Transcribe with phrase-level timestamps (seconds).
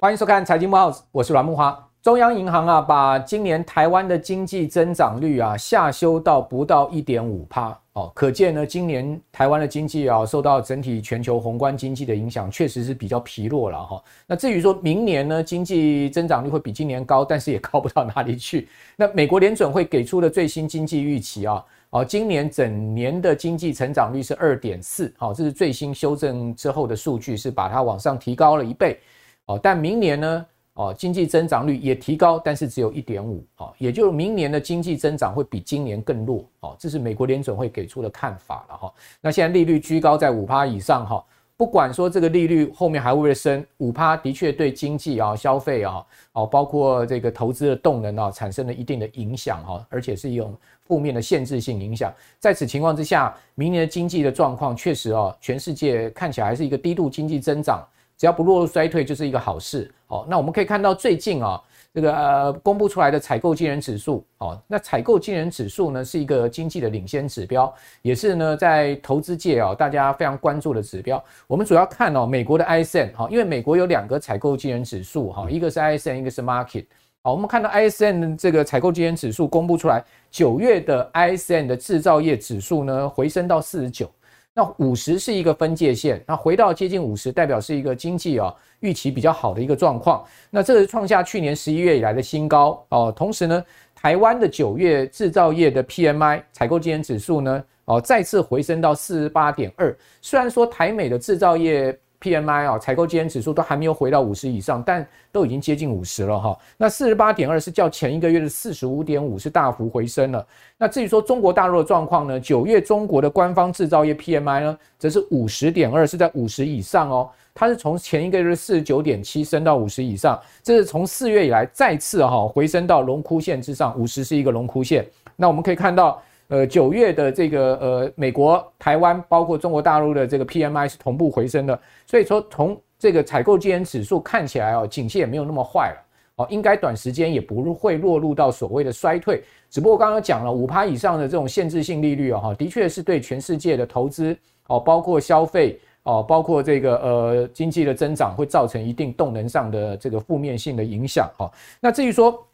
[0.00, 1.88] 欢迎收看《财经慕 House》，我是阮木花。
[2.02, 14.02] 中央银行啊，把今年台湾的经济增长率啊下修到不到一点五趴哦，可见呢，今年台湾的经济啊受到整体全球宏观经济的影响，确实是比较疲弱了哈。
[14.26, 18.68] 那至于说明年呢，经济增长率会比今年高，但是也高不到哪里去。
[18.96, 28.98] 那美国联准会给出的最新经济预期啊，哦，今年整年的经济成长率是二点四，好，这是最新修正之后的数据，是把它往上提高了一倍。
[29.44, 30.46] 哦，但明年呢？
[30.74, 38.94] 哦，经济增长率也提高，但是只有一点五，哦，也就是明年的经济增长会比今年更弱，哦，这是美国联准会给出的看法了哈。
[39.20, 41.22] 那现在利率居高在五趴以上哈，
[41.56, 50.56] 不管说这个利率后面还会不会升，五趴的确对经济啊、消费啊、哦，包括这个投资的动能啊，产生了一定的影响哈，而且是一种
[50.86, 52.12] 负面的限制性影响。
[52.40, 57.86] 在此情况之下，明年的经济的状况确实啊，全世界看起来还是一个低度经济增长。
[58.18, 59.90] 只要不落入衰退，就是一个好事。
[60.06, 61.60] 哦，那我们可以看到最近啊，
[61.94, 71.22] 这个呃公布出来的采购经理人指数，哦，那采购经理人指数呢是一个经济的领先指标，也是呢在投资界啊大家非常关注的指标。
[71.46, 76.86] 我们主要看哦美国的 ISM，哈，因为美国有两个采购经理人指数，哈，一个是 ISM，一个是 Market。
[77.22, 84.10] 好，我们看到 ISM 这个采购经理人指数公布出来，九月的 ISM 的制造业指数呢回升到四十九。
[84.54, 90.22] 那五十是一个分界线，那回到接近五十，代表是一个经济啊预期比较好的一个状况。
[90.50, 93.10] 那这是创下去年十一月以来的新高哦。
[93.16, 99.96] 同时呢，台湾的九月制造业的 PMI 采购经理指数呢，哦再次回升到四十八点二。
[100.20, 106.56] 虽然说台美的制造业 PMI 啊，采购经理指数都还没有回到五十以上，但都已经接近五十了哈。
[106.76, 110.46] 那四十八点二是较前一个月的四十五点五是大幅回升了。
[110.78, 117.28] 那至于说中国大陆的状况呢，九月中国的官方制造业 PMI 呢，则是五十点二，是在五十以上哦。
[117.52, 125.04] 它是从前一个月的四十九点七升到五十以上，这是从四月以来再次哈回升到荣枯线之上，五十是一个荣枯线。
[125.34, 126.22] 那我们可以看到。
[126.52, 136.04] 呃，九月的这个呃，美国、台湾包括中国大陆的这个 PMI 是同步回升的，所以说从这个采购经理指数看起来哦，景气也没有那么坏了
[136.36, 139.42] 哦，应该短时间也不会落入到所谓的衰退。
[139.70, 144.36] 只不过刚刚讲了五趴以上的这种限制性利率啊，哈，的确是对全世界的投资
[144.66, 151.50] 哦，包括消费哦，包括这个呃经济的增长会造成一定动能上的这个负面性的影响哈。
[151.80, 152.46] 那至于说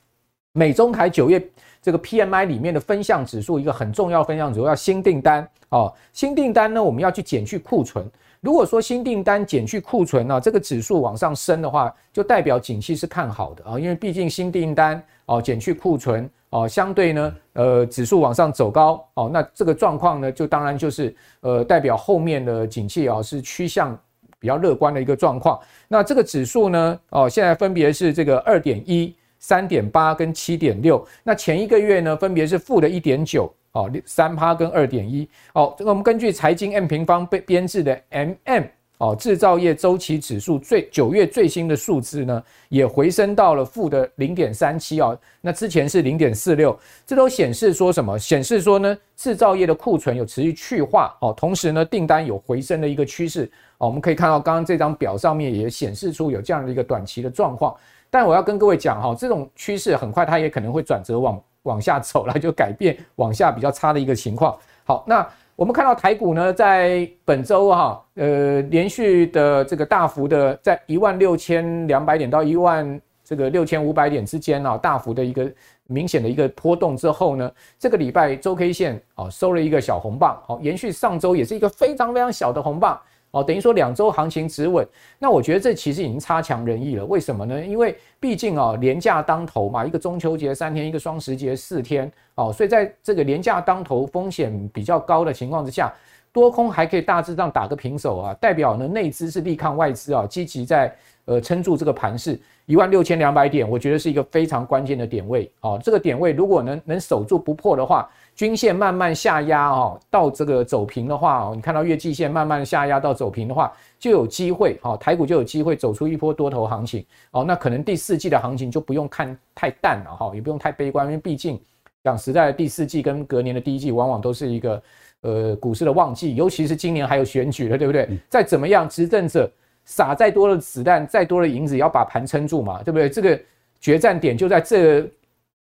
[0.53, 1.45] 美中台九月。
[1.89, 5.91] 这个 PMI 里面的分项指数，一个很重要分项指数叫新订单哦。
[6.13, 8.07] 新订单呢，我们要去减去库存。
[8.43, 13.79] 如果说新订单减去库存呢，这个指数往上升的话，就代表景气是看好的啊。
[13.79, 23.99] 因为毕竟新订单哦减去库存哦，相对呢呃指数往上走高哦，那这个状况呢就当然就是呃代表后面的景气啊是趋向
[24.39, 25.59] 比较乐观的一个状况。
[25.89, 29.15] 那这个指数呢哦现在分别是这个二点一。
[29.39, 35.75] 三点八跟七点六，那前一个月呢，分别是负的一点九哦，三趴跟二点一哦。
[35.79, 38.65] 这个我们根据财经 M 平方被编制的 MM
[38.99, 45.17] 哦制造业周期指数最九月最新的数字呢，也回升到了负的零点三七哦。
[45.41, 48.19] 那之前是零点四六，这都显示说什么？
[48.19, 53.49] 显示说呢，制造业的库存有持续去化哦，同时呢，订单有回升的一个趋势
[53.79, 53.87] 哦。
[53.87, 57.73] 我们可以看到，刚刚这张表上面也显示出有这样的一个短期的状况。
[58.11, 64.57] 但我要跟各位讲哈，这种趋势很快它也可能会转折往往下走了，就改变往下比较差的一个情况。
[64.85, 75.51] 好，那我们看到台股呢，在本周哈，呃，连续的这个大幅的在一万六千两百点到一万这个六千五百点之间啊，大幅的一个
[75.87, 82.99] 明显的一个波动之后呢，这个礼拜周 K 线啊收了一个小红棒，好，延续上周也是一个非常非常小的红棒。
[83.39, 84.87] 哦，等于说两周行情止稳，
[85.19, 87.05] 那我觉得这其实已经差强人意了。
[87.05, 87.65] 为什么呢？
[87.65, 95.93] 因为毕竟啊，廉价当头嘛，一个中秋节三天，一个双十节四天，哦，所以在这个廉价当头风险比较高的情况之下，
[96.33, 100.93] 多空还可以大致上打个平手啊，代表呢内资是力抗外资啊，积极在
[101.27, 105.51] 呃撑住这个盘势，一万六千两百点，我觉得是一个非常关键的点位。
[105.61, 108.09] 哦，这个点位如果能能守住不破的话。
[108.39, 117.43] 均线慢慢下压哦，到这个走平的话哦，你看到月季线慢慢下压到走平的话，就有机会哦，台股就有机会走出一波多头行情哦。
[117.43, 121.61] 那可能第四季的行情就不用看太淡了哈，也不用太悲观，因为毕竟
[122.05, 124.83] 讲实在的，第四季跟隔年的第一季往往都是一个
[125.23, 128.09] 呃股市的旺季，尤其是今年还有选举了，对不对？
[128.29, 129.51] 再怎么样，执政者
[129.85, 133.11] 撒再多的子弹，再多的银子，也要把盘撑住嘛，对不对？
[133.11, 133.37] 这个
[133.81, 135.05] 决战点就在这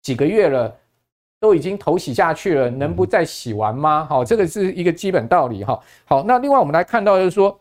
[0.01, 0.75] 几个月了。
[1.39, 4.05] 都已经头洗下去了，能不再洗完吗？
[4.09, 5.79] 好，这个是一个基本道理哈。
[6.05, 7.57] 好，那另外我们来看到就是说，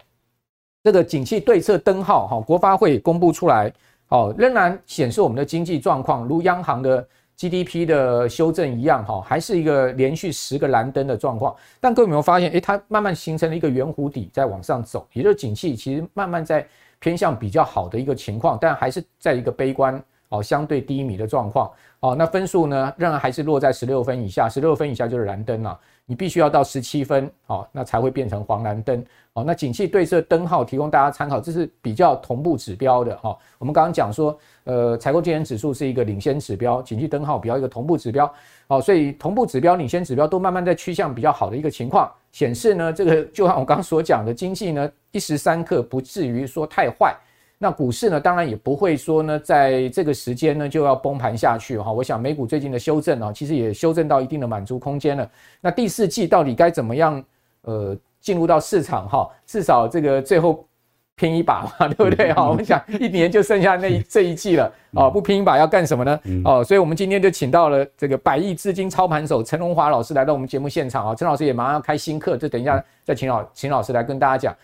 [0.82, 3.72] 这个景气对策灯号哈，国发会公布出来，
[4.06, 7.06] 好，仍然显示我们的经济状况如央行的
[7.36, 11.54] GDP 的修正一样哈，还是一个连续十个蓝灯的状况。
[11.78, 16.66] 但各位有没有发现，诶，它慢慢形成了一个圆弧底在往上走，也就是景气其实慢慢在
[16.98, 21.70] 偏向比较好的一个情况，但还是在一个悲观哦相对低迷的状况。
[22.00, 25.78] 哦，那分数呢，仍然还是落在十六分以下，十六分以下就是蓝灯了。
[26.08, 29.04] 你必须要到十七分，哦，那才会变成黄蓝灯。
[29.32, 33.16] 哦，那景气对策灯号提供大家参考，这是比较同步指标的。
[33.16, 38.32] 哈，我们刚刚讲说，呃，采购经理指数是一个领先指标，景气灯号比较一个同步指标。
[38.68, 47.16] 哦，所以同步指标、领先指标都慢慢在趋向比较好的一个情况，显示呢，这个就像我刚刚所讲的，经济呢一时三刻不至于说太坏。
[47.58, 51.90] 那股市呢，当然也不会说呢，在这个时间呢就要崩盘下去哈。
[51.90, 55.30] 我想美股最近的修正啊，其实也修正到一定的满足空间了。
[55.60, 57.24] 那第四季到底该怎么样？
[57.62, 60.64] 呃，进入到市场哈，至少这个最后
[61.16, 62.32] 拼一把嘛， 对不对？
[62.32, 66.20] 哈，我们想一年就剩下那一 这一季了哦，不拼一把要干什么呢？
[66.44, 71.14] 哦，所以我们今天就请到了这个百亿资金操盘手陈荣华老师来到我们节目现场啊。
[71.14, 74.54] 陈老师也马上要开新课，就等一下再请老请老师来跟大家讲。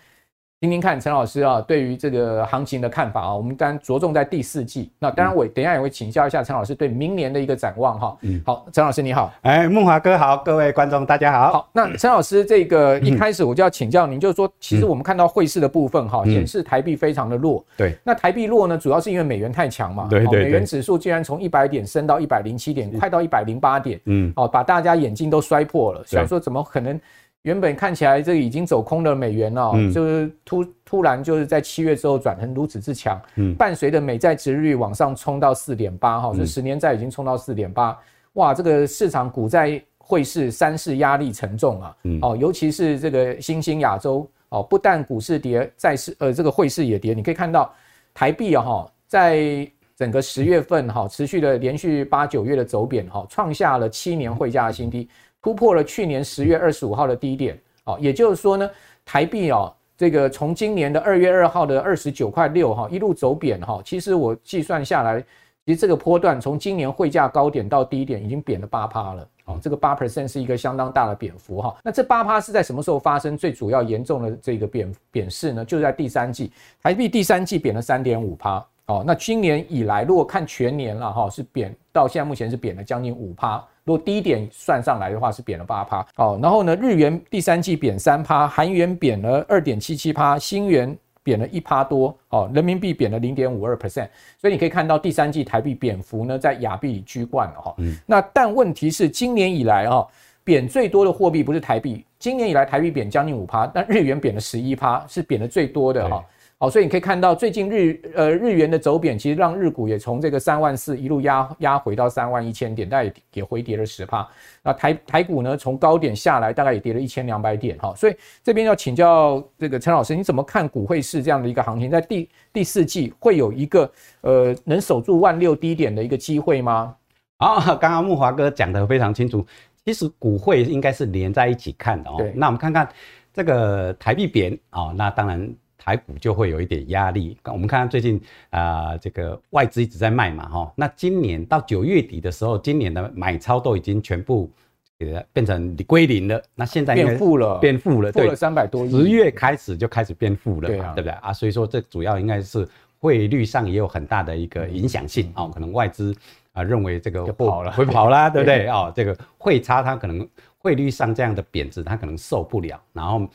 [0.62, 4.88] 听听看陈老师啊，对于这个行情的看法啊，我们当然着重在第四季。
[4.96, 8.16] 那当然，我等一下也会请教一下陈老师对明年的一个展望哈。
[8.20, 11.52] 嗯，好，陈老师你好，哎，梦华哥好，各位观众大家好。
[11.52, 17.64] 好，那陈老师这个一开始我就要请教您，就是说，其实我们看到汇市的部分哈，显示台币非常的弱。
[17.76, 20.06] 对，那台币弱呢，主要是因为美元太强嘛。
[20.08, 20.44] 对对。
[20.44, 24.00] 美元指数竟然从一百点升到一百零七点，快到一百零八点。
[24.04, 24.32] 嗯。
[24.36, 27.00] 哦，把大家眼睛都摔破了，想说怎么可能？
[27.42, 37.98] 原本看起来这个已经走空的美元哦，嗯、就是突突然就是在七月之后转成如此之强，嗯、伴随着美债值率往上冲到四点八哈，就十年债已经冲到四点八，
[38.34, 47.74] 哇，这个市场股债汇市三市压力沉重啊，嗯、哦，尤其是这个新兴亚洲哦，不但股市跌，债市呃这个汇市也跌，你可以看到
[48.14, 55.08] 台币啊哈，在整个十月份哈持续的连续八九月的走贬哈，创下了七年汇价的新低。
[55.42, 58.70] 突破了去年十月二十五号的低点，哦，也就是说呢，
[59.04, 65.20] 台币哦，这个从今年的二月二号的二十九块六哈，一路走贬哈，其实我计算下来，
[65.66, 71.76] 其实这个波段从今年汇价高点到低点已经贬了八趴了，哦，这个八 percent 是一个相当大的贬幅哈。
[71.82, 73.36] 那这八趴是在什么时候发生？
[73.36, 83.56] 最主要严重的这个贬贬势呢，就在第三季，台币第三季贬了三点五趴，哦，那今年以来如果看全年了哈，是贬到现在目前是贬了将近五趴。
[83.84, 86.06] 如果低点算上来的话，是贬了八趴。
[86.14, 92.14] 好，然后呢，日元第三季贬三趴，韩元贬了二点七七趴，新元贬了一趴多。
[92.28, 94.08] 哦，人民币贬了零点五二 percent。
[94.38, 97.74] 所以你可以看到第三季台币贬幅呢，在亚币里居冠了哈。
[97.78, 97.96] 嗯。
[98.06, 100.06] 那但问题是，今年以来啊，
[100.44, 106.24] 贬最多的货币不是台币，今年以来台币贬将近五趴，但日元贬了十一趴，是贬的最多的哈。
[106.62, 114.24] 好，所以你可以看到最近日呃日元的走贬，其实让日股也从这个三万四一路压压回到三万一千点，大概也也回跌了十趴。
[114.62, 117.76] 那台台股呢，从高点下来，大概也跌了一千两百点。
[117.78, 118.14] 哈，所以
[118.44, 126.94] 这边要请教这个陈老师，你怎么看股汇市这样的一个行情，在第第四季会有一个呃能守住万六低点的一个机会吗？
[127.38, 129.44] 好， 刚刚木华哥讲的非常清楚，
[129.84, 132.24] 其实股汇应该是连在一起看的哦。
[132.36, 132.88] 那我们看看
[133.34, 135.52] 这个台币贬啊，那当然。
[135.84, 137.36] 台股就会有一点压力。
[137.46, 138.20] 我们看看最近
[138.50, 140.72] 啊、呃，这个外资一直在卖嘛，哈。
[140.76, 144.48] 那今年到九月底的时候，今年的买超都已经全部
[144.96, 146.40] 给它变成归零了。
[146.54, 148.90] 那现在变负了，变负了，对，负了三百多亿。
[148.92, 151.32] 十月开始就开始变负了，对啊，对不对啊？
[151.32, 152.68] 所以说这主要应该是
[153.00, 155.50] 汇率上也有很大的一个影响性啊、嗯哦。
[155.52, 156.14] 可能外资
[156.52, 158.92] 啊认为这个会跑了，会跑啦， 对不对啊？
[158.94, 160.24] 这个汇差它可能
[160.58, 163.28] 汇率上这样的贬值，它可能受不了，然后。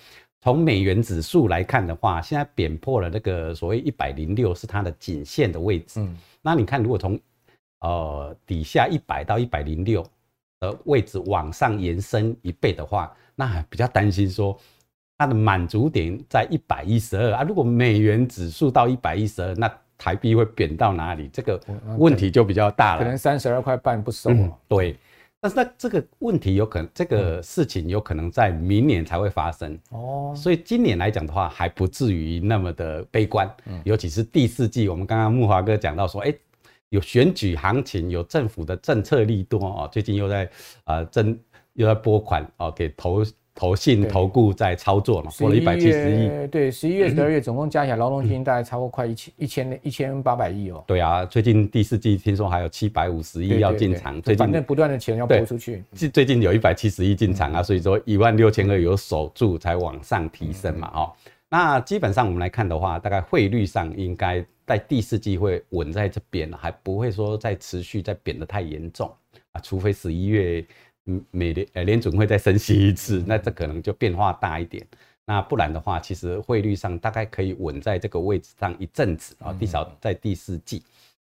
[0.48, 6.00] 从美元指数来看的话，现在贬破了那个所谓一百零六是它的颈线的位置。
[6.00, 7.20] 嗯，那你看，如果从
[7.82, 10.02] 呃底下一百到一百零六
[10.62, 14.58] 的位置往上延伸一倍的话，那比较担心说
[15.18, 17.44] 它的满足点在一百一十二啊。
[17.44, 21.30] 如果美元指数到一百一十二，那台币会贬到哪里？
[21.34, 21.62] 这个
[21.98, 23.04] 问题就比较大了。
[23.04, 24.38] 可能三十二块半不收了。
[24.38, 24.96] 嗯，对。
[25.40, 33.48] 但是那这个问题有可能，这个事情有可能在明年才会发生哦，所以今年来讲的话，还不至于那么的悲观。
[33.66, 36.34] 嗯，尤其是第四季，我们刚刚木华哥讲到说，哎，
[36.90, 40.50] 有选举行情，有政府的政策力度哦，最近又在
[40.86, 41.40] 啊增
[41.74, 43.24] 又在拨款哦，给投
[43.58, 50.84] 投信投顾在操作嘛，过了一百七十亿，对，十一月、十二月总共加起来劳动基金大概超过快一千一千一千八百亿哦。
[50.86, 55.84] 对啊，最近第四季听说还有七百五十亿要进场，最近反正不断的钱要拨出去。
[56.14, 61.12] 最近有一百七十亿进场啊，所以说一万六千二有守住才往上提升嘛，哦，
[61.50, 69.12] 那基本上我们来看的话，大概汇率上应该在第四季会稳在这边，还不会说再持续再贬得太严重。
[69.54, 70.64] 啊，除非十一月。
[71.32, 74.86] 美联呃联准会再升息一次，那这可能就变化大一点。
[75.26, 80.82] 那不然的话，其实汇率上大概可以稳在这个位置上一阵子啊，至少在第四季。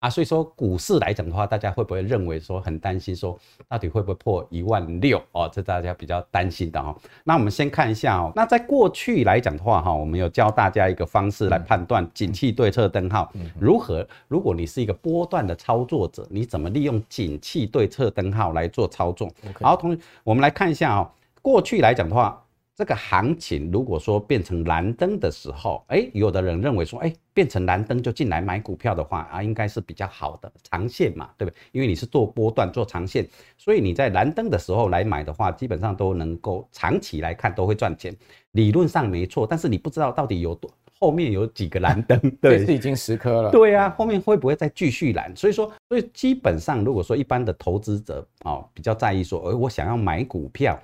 [0.06, 3.36] 啊，所以说股市来讲的话，大家会不会认为说很担心说
[3.68, 5.50] 到底会不会破一万六哦？
[5.52, 6.96] 这大家比较担心的哈。
[7.24, 8.32] 那我们先看一下哦。
[8.36, 14.06] 那在过去来讲的话哈，我们有教大家一个方式来判断景气对策灯号如何。
[14.28, 19.28] 如果你是一个波段的操作者，你怎么利用景气对策灯号来做操作？
[19.60, 21.10] 好，同学，我们来看一下哦。
[21.42, 22.40] 过去来讲的话。
[22.76, 31.56] 这个行情如果说变成蓝灯的时候，哎，有的人认为说，哎，变成蓝灯就进来买股票的话啊，应该是比较好的长线嘛，对不对？
[31.72, 38.14] 因为你是做波段做长线，所以你在蓝灯的时候来买的话，基本上都能够长期来看都会赚钱，
[38.50, 39.46] 理论上没错。
[39.46, 43.50] 但是你不知道到底有多后面有几个蓝灯，对，是已经十颗了。
[43.50, 45.34] 对啊，后面会不会再继续蓝？
[45.34, 50.78] 所以说，所以基本上如果说一般的投资者啊、哦，比较在意说，哎，我想要买股票。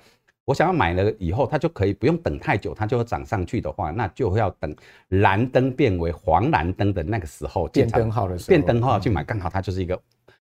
[0.45, 4.75] 我想要买了以后，它就可以不用等太久，它就会涨上去的话，那就要等
[5.09, 9.99] 蓝灯变为黄蓝灯的那个时候，变灯号的时候，变灯号去买，刚好它就是一个。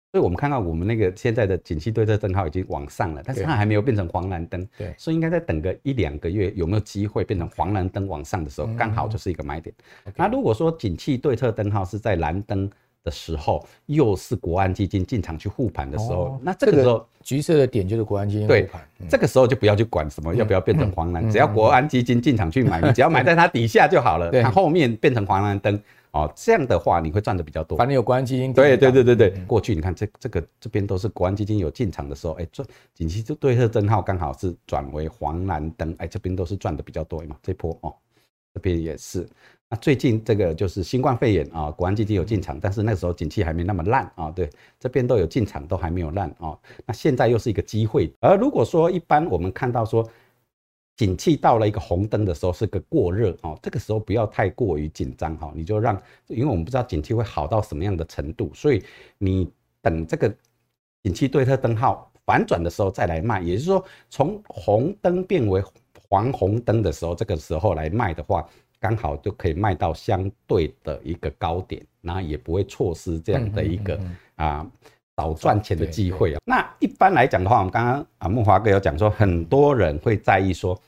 [0.10, 9.75] 所以我们看到我们那个现在的景气对策灯号已经往上了，但是它还没有变成黄蓝灯，对，所以应该再等个一两个月，有没有机会变成黄蓝灯往上的时候，刚好就是一个买点。
[10.16, 12.70] 那如果说景气对策灯号是在蓝灯
[13.08, 18.86] 的时候，又是国安基金进场去护盘的时候，哦、那这个时候、这个、橘色的点就是国安基金护盘。
[19.00, 24.30] 对，这个时候就不要去管什么要不要变成黄蓝，嗯、只要国安基金进场去买，嗯、你只要买在它底下就好了。
[24.44, 27.78] 它后面变成黄蓝灯哦，这样的话你会赚的比较多。
[27.78, 28.52] 反正有国安基金。
[28.54, 37.38] 对对对对对，嗯、过去你看这这个这边都是国安基金有进场的时候，哎，赚景气就对策灯号刚好是转为黄蓝灯，哎，这边都是赚的比较多嘛。
[37.42, 37.94] 这波哦，
[38.58, 39.30] 这边也是。
[39.70, 44.50] 那最近这个就是新冠肺炎啊，国安基金有进场，但是那个时候景气还没那么烂啊，对，
[44.80, 46.58] 这边都有进场，都还没有烂啊。
[46.88, 50.10] 那现在又是一个机会，而如果说一般我们看到说
[50.96, 58.84] 景气到了一个红灯的时候是个过热啊，这个时候不要太过于紧张哈，你就让，因为我们不知道景气会好到什么样的程度，所以
[59.20, 59.48] 你
[59.84, 60.34] 等这个
[61.04, 65.62] 景气对策灯号反转的时候再来卖，也就是说从红灯变为
[66.10, 68.48] 黄红灯的时候，这个时候来卖的话。
[68.80, 74.00] 刚好就可以卖到相对的一个高点，然后也不会错失这样的一个
[74.36, 74.64] 啊
[75.16, 76.40] 早赚钱的机会啊。
[76.46, 80.80] 那一般来讲的话，我们刚刚啊木华哥有讲说，很多人会在意说，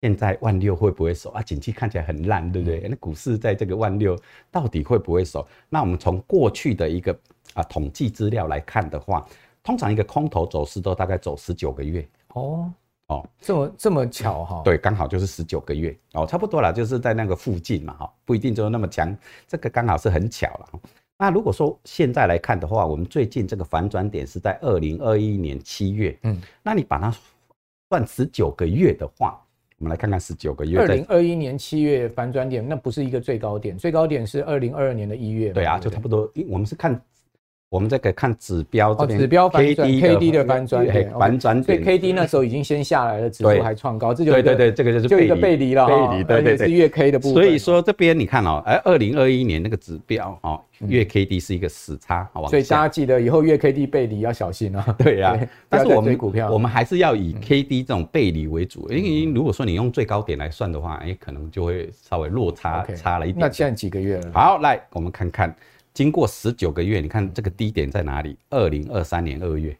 [0.00, 1.42] 现在万六会不会守啊？
[1.42, 2.86] 景气看起来很烂，对不对？
[2.88, 4.18] 那股市在这个万六
[4.50, 5.46] 到底会不会守？
[5.68, 7.14] 那我们从过去的一个
[7.52, 9.22] 啊统计资料来看的话，
[9.62, 12.72] 通常一个空头走势都大概走十九个月哦。
[13.08, 14.62] 哦，这么这么巧哈？
[14.64, 20.80] 对，刚好就是十九个月哦，差不多了，就是在那个附近嘛，哈，不一定就那么强，这个刚好是很巧了。
[21.16, 27.14] 那如果说现在来看的话，我们最近这个反转点是在二零二一年七月，嗯，那你把它
[27.88, 29.40] 算十九个月的话，
[29.78, 30.78] 我们来看看十九个月。
[30.78, 35.52] 二零二一年七月反转点，那不是一个最高点，最高点是二零二二年的一月。
[35.52, 37.00] 对啊，就差不多，因我们是看。
[37.68, 40.86] 我们这个看指标这边，指标反转，K D 的反转，
[41.18, 47.34] 反转点，所以 K D 那时候已经先下来了，指数还创高，这就对对对，这个就是就一个背离了，背离，对对对，是月 K 的部分。
[47.34, 54.84] 所以说这边你看哦，哎，二零二一年那个指标哦，月 K D 是一个死叉，所以大家记得以后月 K D 背离要小心哦。
[54.96, 55.36] 对呀，
[55.68, 63.40] 但是我们股票，我们还是要以 K D 这种背离为主，因为如果说你用最高点来算的话，哎，可能就会稍微落差差了一点。
[63.40, 64.30] 那现在几个月了？
[64.32, 65.52] 好，来我们看看。
[65.96, 68.36] 经过十九个月，你看这个低点在哪里？
[68.50, 69.74] 二零二三年二月，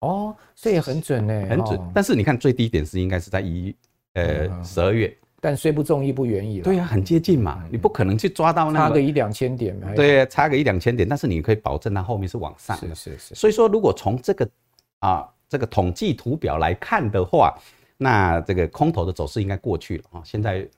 [0.00, 1.80] 哦，所以很准呢，很准。
[1.94, 3.74] 但是你看最低点是应该是在一
[4.12, 6.64] 呃十二月，但虽不中亦不远矣了。
[6.64, 9.94] 对呀，很接近嘛，你不可能去抓到那差个一两千点嘛。
[9.96, 12.94] 对，差个一两千点，但是你可以保证它后面是往上的。
[12.94, 13.34] 是是是。
[13.34, 14.46] 所以说，如果从这个
[14.98, 17.58] 啊这个统计图表来看的话，
[17.96, 20.68] 那这个空头的走势应该过去了啊，现在。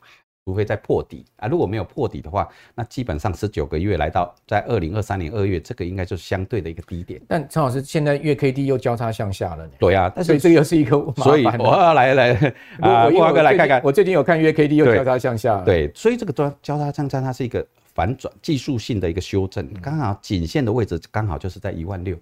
[0.45, 7.19] 除非再破底啊，如果没有破底的话，那基本上十九个月来到在二零二三年二月，这个应该就是相对的一个低点。
[7.27, 9.73] 但陈老师现在月 K D 又交叉向下了呢。
[9.79, 11.25] 对啊，但是这个又是一个麻。
[11.25, 12.33] 所以我要来来
[12.81, 13.81] 啊，慕驊哥来看看。
[13.83, 15.65] 我最近有看月 K D 又交叉向下了。
[15.65, 22.15] 对，所以这个交交叉向下，它是一个反转技术性的一个修正，刚好颈线的位置刚好就是在一万六。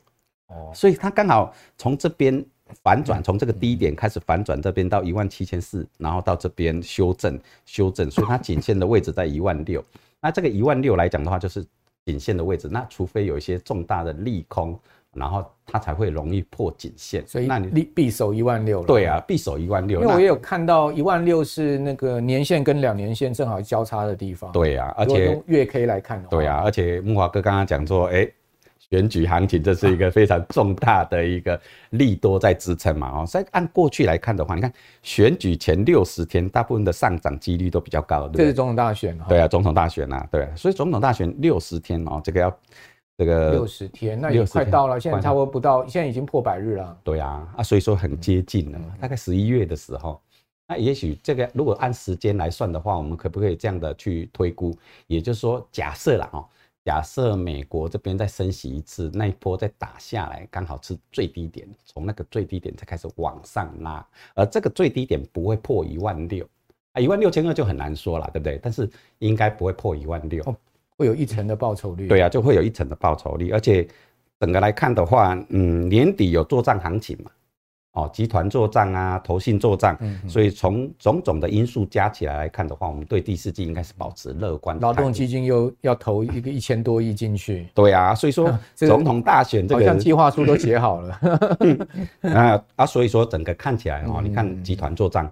[0.46, 2.44] 哦，所以它刚好从这边
[2.82, 9.84] 反转，从这个低点开始反转，这边到一万七千四，然后到这边修正修正，所以它颈线的位置在一万六。
[10.20, 11.64] 那这个一万六来讲的话，就是
[12.04, 12.68] 颈线的位置。
[12.70, 14.78] 那除非有一些重大的利空，
[15.12, 17.26] 然后它才会容易破颈线。
[17.26, 18.84] 所以那你必守一万六。
[18.84, 20.00] 对啊，必守一万六。
[20.00, 24.52] 因为我也有看到一万六是那个年线跟两年线正好交叉的地方。
[24.52, 26.30] 对啊，而且用月 K 来看的话。
[26.30, 28.30] 对啊，而且木华哥刚刚讲说，哎。
[28.90, 31.58] 选举行情，这是一个非常重大的一个
[31.90, 33.22] 利多在支撑嘛？
[33.22, 34.70] 哦，所以按过去来看的话，你看
[35.02, 38.28] 选举前六十天，大部分的上涨几率都比较高？
[38.28, 42.58] 这是总统大选，对啊，总统大选啊，对啊，所以总统大选六十天哦，这个要
[43.16, 46.98] 这个六十天，那也快到了，现在差不多不到，现在已经破百日了。
[47.02, 50.20] 对啊，啊，所以说很接近了，大概十一月的时候，
[50.68, 54.76] 那也许这个如果按时间来算的话，我们可不可以这样的去推估？
[55.06, 56.44] 也就是说，假设了哦。
[56.84, 66.44] 假设美国这边再升息一次，那一波再打下来，刚好是最低点，从那个最低点再开始往上拉，而这个最低点不会破一万六
[66.92, 68.58] 啊，一万六千二就很难说了，对不对？
[68.60, 70.42] 但是应该不会破一万六，
[70.96, 72.08] 会有一成的报酬率。
[72.08, 73.86] 对啊，就会有一成的报酬率，而且
[74.40, 77.30] 整个来看的话，嗯，年底有做账行情嘛。
[77.92, 84.80] 哦，集团做账啊，投信做账，嗯、所以从种种的因素加起来来看的话，我们对第四季应该是保持乐观。
[84.80, 91.20] 劳动基金又要投一个一千多亿进去， 对啊，所以说总统大选这个好像计划书都写好了。
[92.22, 95.30] 啊 啊，所以说整个看起来哦，你看集团做账，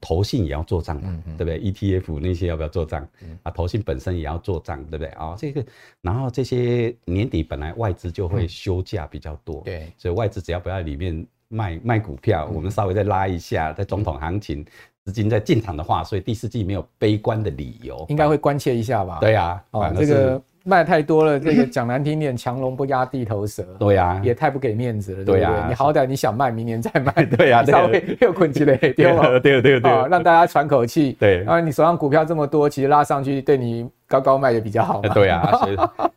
[0.00, 3.06] 投信也要做账嘛，对不对？ETF 那些要不要做账？
[3.44, 5.06] 啊，投信本身也要做账，对不对？
[5.10, 5.64] 啊，这个
[6.00, 11.24] 然后这些年底本来外资就会休假比较多，对，所以外资只要不要里面。
[11.50, 14.64] 卖卖股票，我们稍微再拉一下，在总统行情
[15.04, 19.18] 资金在进场的话，所以第四季没有悲观的理由，应该会关切一下吧？
[19.20, 28.92] 对啊，哦，这个卖太多了，这个讲难听点，强龙不压地头蛇，对呀，也太不给面子了，对呀，你好歹你想卖，明年再卖， 对呀，稍微又捆起来， 对
[29.40, 33.88] 对对对，让大家喘口气，对，然后你手上股票这么多，其实拉上去对你。
[34.10, 35.76] 高高卖也比较好，对啊， 所以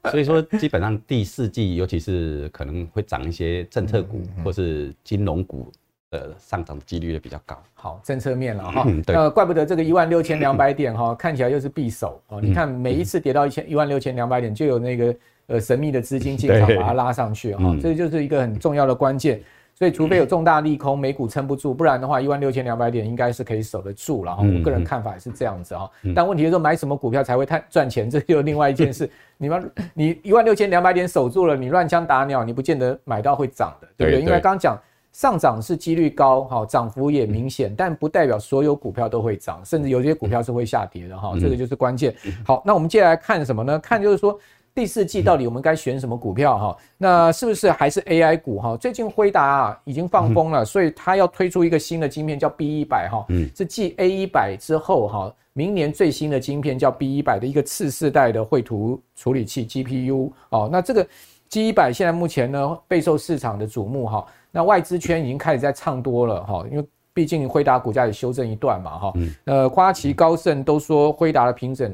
[0.10, 5.72] 所以说基本上第四季，尤其是可能会涨一些政策股或是金融股
[6.18, 7.58] 的上涨的几率也比较高。
[7.74, 12.40] 好，政策面了哈，那怪不得这个一万六千两百点哈，看起来又是必守哦。
[12.40, 15.16] 你看每一次跌到一千一万六千两百点，就有那个
[15.48, 19.42] 呃神秘的资金进场把它拉上去哈，这就是一个很重要的关键。
[19.76, 24.38] 所以，除非有重大利空，美股撑不住，不然的话，一万六千两百点应该是可以守得住了。
[24.38, 25.90] 我个人看法也是这样子啊。
[26.16, 28.08] 但问题是说，买什么股票才会太赚钱？
[28.08, 29.10] 这又另外一件事。
[29.36, 34.22] 你们，你一万六千两百点守住了，你乱枪打鸟，你不见得买到会涨的，对不对？
[34.22, 34.80] 因为刚刚讲
[35.14, 42.14] 上涨是几率高，哈，涨幅也明显，但不代表所有股票都会涨，甚至有些股票是会下跌的，哈，这个就是关键。
[42.46, 43.80] 好，那我们接下来看什么呢？
[43.80, 44.38] 看就是说。
[44.76, 46.78] 第四季到底我们该选什么股票哈？
[46.98, 48.76] 那是不是还是 AI 股哈？
[48.76, 53.24] 最近辉达啊已经放风了，所以它要推出一个新的晶片叫 B 一百哈，
[53.56, 60.68] 是继 A 一百之后哈，明年最新的晶片叫 B 一百的一个次世代的绘图处理器 GPU 哦。
[60.72, 61.08] 那这个
[61.50, 69.14] G 一百现在目前呢备受市场的瞩目哈，那外资圈已经开始在唱多了哈，因为毕竟辉达股价也修正一段嘛哈。
[69.44, 71.94] 呃，花旗高盛都说辉达的平整。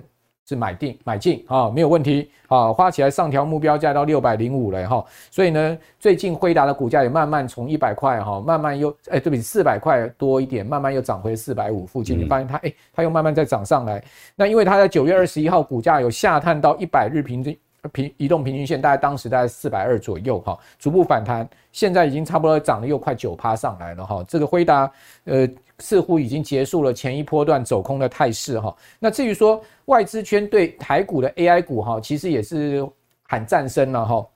[0.49, 14.03] 是买定买进啊，没有问题啊，花起来上调目标价到六百零五了哈，所以呢，最近辉达的股价也慢慢从一百块哈，慢慢又哎，对不起，四百块多一点，慢慢又涨回四百五附近，你发现它哎，它又慢慢再涨上来，
[14.35, 17.55] 那因为它在九月二十一号股价有下探到一百日平均。
[17.93, 24.23] 平移动平均线大概当时大概四百二左右哈，逐步反弹，现在已经差不多涨了又快九趴上来了哈。
[24.27, 24.91] 这个辉达
[25.23, 25.47] 呃
[25.79, 28.75] 似乎已经结束了前一波段走空的态势哈。
[28.99, 32.85] 那至于说外资圈对台股的 AI 股哈，其实也是
[33.23, 34.27] 喊战声了哈。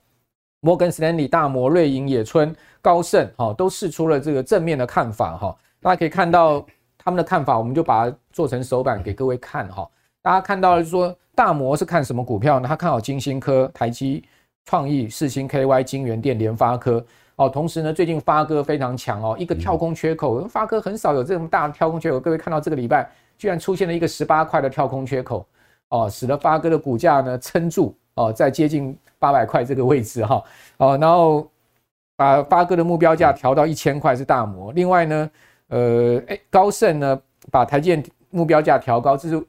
[0.60, 5.56] 摩根士丹利、大摩、瑞银、野村、高盛哈都释出了这个正面的看法哈。
[5.80, 6.64] 大家可以看到
[6.96, 9.86] 他们的看法，我们就把它做成手板给各位看哈。
[10.22, 11.14] 大家看到了就说。
[11.34, 12.68] 大摩是看什么股票呢？
[12.68, 14.24] 他看好金星科、台积、
[14.66, 17.04] 创意、四星 KY、金圆电、联发科
[17.36, 17.48] 哦。
[17.48, 22.20] 同时呢，最近发哥非常强哦，一个跳空缺口，发哥很少有这么大的跳空缺口。
[22.20, 25.44] 各位看到这个礼拜居然出现了一个十八块的跳空缺口
[25.88, 30.42] 哦，使得发哥的股价呢撑住哦，在接近八百块这个位置哈
[30.78, 31.50] 哦，然后
[32.16, 34.72] 把发哥的目标价调到一千块是大摩。
[34.72, 35.30] 另外呢，
[35.68, 37.20] 呃，哎，高盛呢
[37.50, 38.04] 把台积电。
[38.34, 39.40] 目标价调高，这是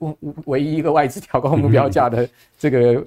[0.45, 3.03] 唯一一个外资调高 目标价的这个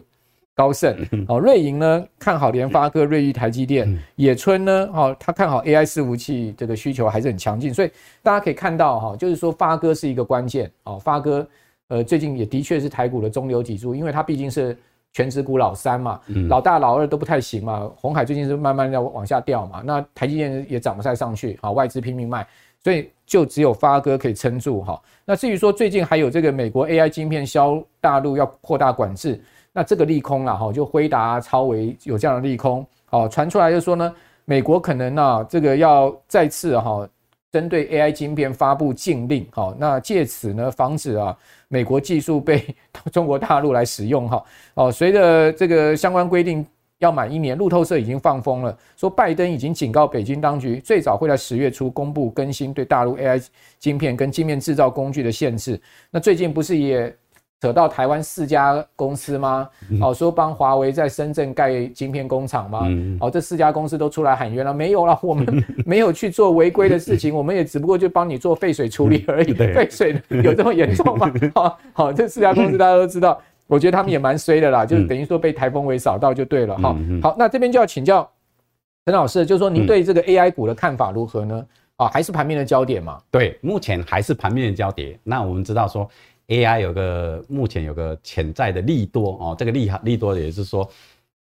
[0.54, 0.92] 高盛。
[1.28, 3.96] 哦，瑞银呢看好联发科、瑞昱、台积电。
[4.16, 7.90] 野村呢，哦，他看好 AI 伺服器这个需求还是很强劲，所以
[8.22, 10.68] 大家可以看到哈，就是说发哥是一个关键。
[10.82, 11.46] 哦，发哥
[11.86, 14.76] 呃最近也的确是台股的中流砥柱，因为它毕竟是
[15.12, 17.90] 全职股老三嘛，老大老二都不太行嘛。
[17.96, 22.46] 鸿海最近是慢慢要往下掉嘛，那台积电也涨不太上去，好，外资拼命卖，
[22.82, 25.00] 所以就只有发哥可以撑住哈。
[25.24, 29.40] 那至于说最近还有这个美国 AI 晶片销大陆要扩大管制，
[29.72, 34.14] 那这个利空了哈，就辉达、超微有这样的利空，好，传出来就说呢，
[34.44, 37.08] 美国可能啊这个要再次哈。
[37.50, 41.34] 针对 AI 晶片发布禁令，好，那借此呢防止啊
[41.68, 42.62] 美国技术被
[43.10, 46.64] 中国大陆来使用，哈，哦，随着这个相关规定
[46.98, 53.44] 要满一年，路透社已经放风了，说拜登已经警告北京当局，最早会在十月初公布更新对大陆 AI
[53.78, 55.80] 晶片跟晶片制造工具的限制。
[56.10, 57.14] 那最近不是也？
[57.60, 59.68] 扯到台湾四家公司吗？
[60.00, 62.86] 哦，说帮华为在深圳盖晶片工厂吗？
[63.18, 65.44] 哦，这四家公司都出来喊冤了，没有了， 我们
[65.84, 69.52] 没有去做违规的事情， 我们也只不过就帮你做废水处理而已。
[69.74, 71.32] 废水有这么严重吗？
[71.52, 73.36] 好，好，这四家公司大家都知道，
[73.68, 76.76] 我觉得他们也蛮衰的啦，就是等于说被台风尾扫到就对了。
[76.78, 78.28] 哈，好，那这边就要请教
[79.06, 81.64] 陈老师，就是说您对这个 AI 股的看法如何呢？
[81.96, 83.20] 啊，还是盘面的焦点嘛？
[83.30, 85.16] 对，目前还是盘面的焦点。
[85.22, 86.10] 那我们知道说。
[86.48, 90.88] AI 有个目前有个潜在的利多哦，这个利利多也是说，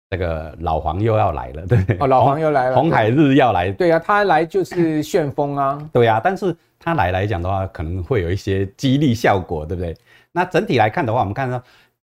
[0.09, 9.93] 这个老黄又要来了，对哦，老黄又来了，红海日要来，对啊，他来就是旋风啊，对啊，但是他来来讲的话，可能会有一些激励效果，对不对？
[10.31, 11.61] 那整体来看的话，我们看到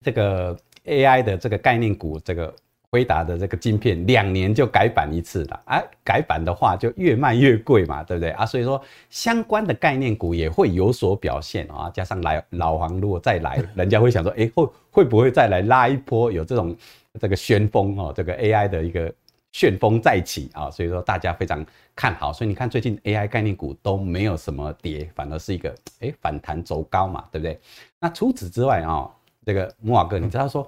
[0.04, 2.54] 这个 AI 的这个概念股，这个。
[2.94, 8.46] 辉达的这个晶片两年就改版一次了，啊，改版的话就越卖越贵嘛，对不对啊？
[8.46, 11.90] 所以说相关的概念股也会有所表现啊。
[11.92, 16.30] 加上来老黄如果再来， 人家会想说，哎，会会不会再来拉一波？
[16.30, 16.72] 有这种
[17.18, 19.12] 这个旋风哦，这个 AI 的一个
[19.50, 20.70] 旋风再起啊。
[20.70, 22.32] 所以说大家非常看好。
[22.32, 27.58] 所以你看最近 AI 概念股都没有什么跌，反而是一个哎反弹走高嘛，对不对？
[27.98, 29.10] 那除此之外啊，
[29.44, 30.66] 这个摩瓦哥，你知道说？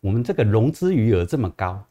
[0.00, 1.82] 我们这个融资余额这么高，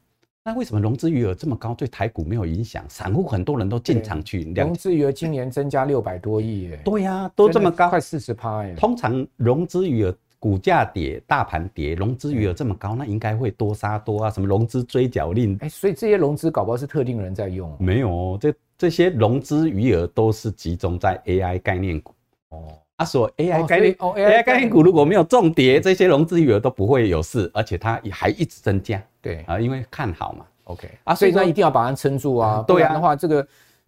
[0.43, 2.85] 那为什么融资余额这么高对台股没有影响？
[2.87, 6.79] 散户很多人都进场去，融资余额今年增加六百多亿耶。
[6.85, 8.75] 对呀、啊，都这么高，快四十趴耶。
[8.75, 15.57] 通常融资余额股价跌，大盘跌，融资余额这么高，那应该会多杀多啊，什么融资追缴令？
[15.61, 17.75] 哎，所以这些融资搞不好是特定人在用。
[17.79, 22.13] 没有哦，这这些融资余额都是集中在 AI 概念股
[22.49, 22.67] 哦。
[22.97, 29.01] 他说：“AI 概念，AI 概念股如果没有重叠，这些融资余额都不会有事，而且它也还一直增加。
[29.21, 30.45] 对啊，因为看好嘛。
[30.65, 32.63] OK 啊，所以那一定要把它撑住啊。
[32.67, 33.47] 不然的话，这个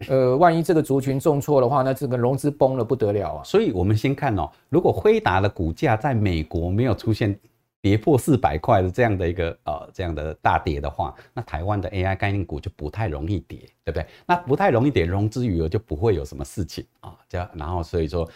[0.09, 3.43] 呃，万一这个族群重挫的话，那这个融资崩了不得了啊。
[3.43, 7.37] 所以我们先看哦，如果辉达的股价在美国没有出现。”
[7.85, 14.03] 跌破四百块的这样的一个呃这样的大跌的话，那台湾的 AI 概念股就不太容易跌，对不对？
[14.25, 17.13] 那不太容易跌，融资余额就不会有什么事情啊。
[17.29, 18.27] 这样，然后所以说，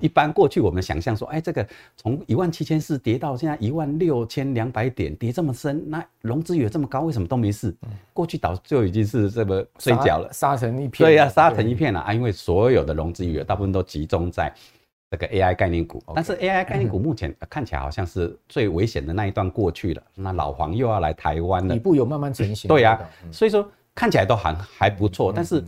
[0.00, 1.64] 一般过去我们想象说，哎，这个
[1.96, 7.72] 从一万七千四跌到现在一万六千两百点，跌这么深，那融资余额这么高，为什么都没事？
[8.12, 11.06] 过去早就已经是这么睡觉了，沙成一片。
[11.06, 12.12] 对呀，沙成一片了啊！
[12.12, 14.52] 因为所有的融资余额大部分都集中在。
[15.10, 20.02] 这个 AI 概念股，但是 AI 概念股目前看起来好像是最危险的那一段过去了。
[20.14, 22.68] 那老黄又要来台湾了，底部有慢慢成型。
[22.68, 23.00] 对呀，
[23.32, 25.64] 所以说看起来都还还不错，但是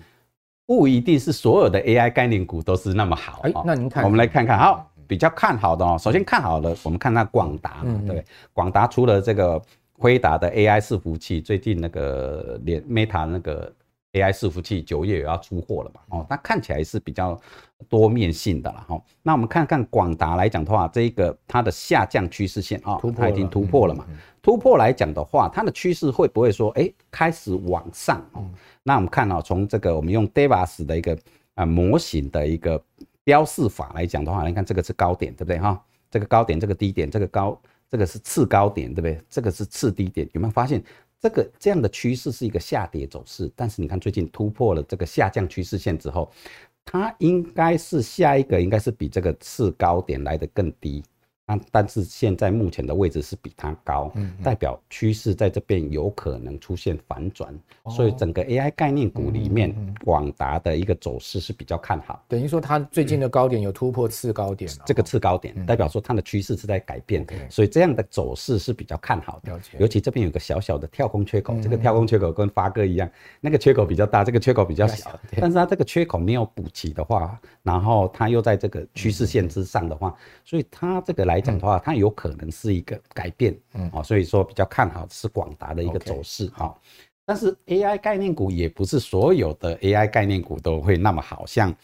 [0.67, 3.41] 不一定是所有的 AI 概念股都是那么好。
[3.45, 5.97] 哎，那您看，我们来看看，好，比较看好的哦。
[5.99, 8.23] 首先看好的，我们看那广达，对，
[8.53, 9.61] 广达除了这个
[9.95, 13.73] 辉达的 AI 伺服器，最近那个连 Meta 那个。
[14.13, 16.01] AI 伺服器九月也要出货了嘛？
[16.09, 17.41] 哦，那看起来是比较
[17.89, 19.01] 多面性的了哈。
[19.23, 24.05] 那我们看看广达来讲的话，这一个它的下降趋势线啊，它已经突破了嘛？
[24.43, 28.21] 突破来讲的话，它的趋势会不会说，哎，开始往上？
[28.83, 31.17] 那我们看啊，从这个我们用 Devas 的一个
[31.55, 32.83] 啊模型的一个
[33.23, 35.81] 标示法来讲的话，你看这个是高点，对不对哈？
[36.11, 37.57] 这个高点，这个低点，这个高，
[37.89, 39.21] 这个是次高点，对不对？
[39.31, 40.83] 这个是次低点，有没有发现？
[41.21, 46.33] 这个这样的趋势是一个下跌走势，但是你看最近突破了这个下降趋势线之后，
[46.85, 51.03] 它应该是下一个应该是比这个次高点来的更低。
[51.71, 57.53] 但是现在目前的位置是比它高，代表趋势在这边有可能出现反转，
[57.89, 62.23] 所以整个 AI 概念股里面，广达的一个走势是比较看好。
[62.29, 69.61] 等于说它最近的高点有突破次高点，这个次高点代表说它的趋势是在改变，所以这样的走势是比较看好的。
[69.79, 73.11] 尤其这边有个小小的跳空缺口，这个跳空缺口跟发哥一样，
[73.41, 81.40] 那个缺口比较大，这个缺口比较小，但是它这个缺口没有补齐的话，然后它又在这个趋势线之上的话，所以它这个来。
[81.41, 86.77] 讲的话，它有可能是一个改变，嗯，哦所以说比较看好是广达的一个走势哈。
[87.25, 91.75] 但是 AI 概念股也不是所有的 AI 概念股都会那么好，像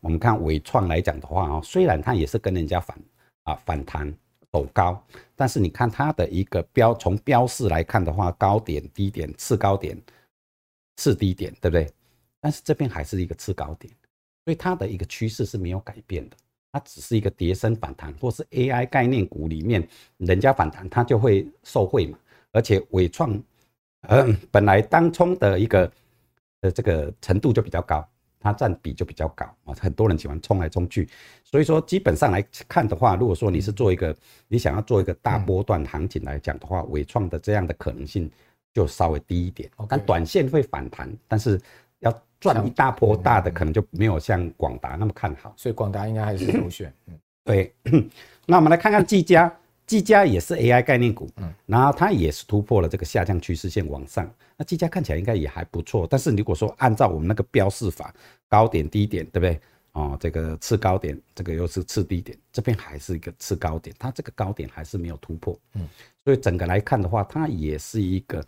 [0.00, 2.98] 我们看伟创来讲的话啊，虽然它也是跟人家反
[3.42, 4.10] 啊反弹
[4.50, 10.00] 走高，但是你看它的一个标，从标示来看的话，高点、低点、次高点、
[10.96, 11.90] 次低点，对不对？
[12.40, 13.92] 但是这边还是一个次高点，
[14.44, 16.36] 所以它的一个趋势是没有改变的。
[16.72, 19.86] 它只是一个跌升反弹，或是 AI 概念股里面
[20.18, 22.18] 人家反弹，它就会受惠嘛。
[22.52, 23.42] 而且伟创，
[24.08, 25.90] 嗯，本来当冲的一个
[26.60, 28.06] 呃这个程度就比较高，
[28.40, 31.08] 它占比就比较高啊，很多人喜欢冲来冲去。
[31.44, 34.14] 所以说基本上来看的话，如果说你是做一个
[34.48, 38.30] 你想要做一个大波段行情来讲的话，伟创的这样的可能性
[38.74, 39.70] 就稍微低一点。
[39.88, 41.58] 但短线会反弹，但是。
[42.42, 46.92] 要赚一大波大的，可能就没有像广达那么看好，所以广达应该还是首选。
[47.06, 47.74] 嗯，对。
[48.46, 49.52] 那我们来看看技嘉，
[49.86, 54.30] 技嘉也是 AI 概念股，嗯，然后它也是突破了这个下降趋势线往上。
[54.56, 58.14] 那技嘉看起来应该也还不错，但是如果说按照我们那个标示法，
[58.48, 59.60] 高点低点，对不对？
[59.92, 65.58] 哦，这个次高点，这个又是次低点，这边还是一个次高点，它这个高点还是没有突破。
[65.74, 65.88] 嗯，
[66.22, 68.44] 所以整个来看的话，它也是一个。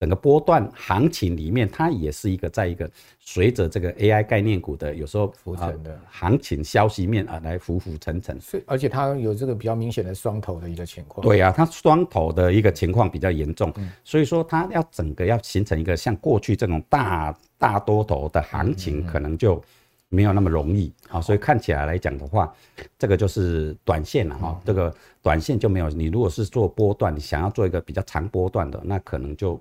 [0.00, 8.40] 整个波段行情里面，它也是一个在一个随着这个 AI 概念股的有时候浮沉的行情消息面啊，来浮浮沉沉。
[8.40, 11.22] 所以，而且它有这个比较明显的双头的一个情况。
[11.22, 13.70] 对啊，它双头的一个情况比较严重，
[14.02, 19.62] 所以说它要整个要形成一个像过去这种大大多头的行情，可能就
[20.08, 21.20] 没有那么容易啊。
[21.20, 22.50] 所以看起来来讲的话，
[22.98, 24.58] 这个就是短线了哈。
[24.64, 25.90] 这个短线就没有。
[25.90, 29.60] 你如果是做波段，你想要做一个比较长波段的，那可能就。